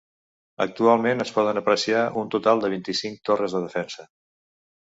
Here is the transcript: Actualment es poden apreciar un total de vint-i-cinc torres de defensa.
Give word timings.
Actualment 0.63 1.21
es 1.25 1.33
poden 1.35 1.59
apreciar 1.61 2.01
un 2.23 2.33
total 2.37 2.65
de 2.65 2.73
vint-i-cinc 2.75 3.21
torres 3.31 3.57
de 3.59 3.63
defensa. 3.67 4.09